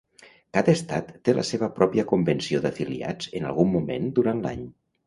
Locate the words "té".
1.29-1.35